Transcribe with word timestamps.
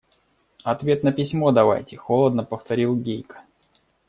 –Ответ 0.63 1.03
на 1.03 1.11
письмо 1.13 1.51
давайте,– 1.51 1.95
холодно 1.95 2.43
повторил 2.43 2.95
Гейка. 2.95 3.43